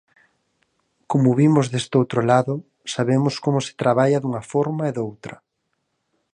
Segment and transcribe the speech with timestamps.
[1.11, 2.53] Como vimos deste outro lado,
[2.93, 5.35] sabemos como se traballa dunha forma e doutra.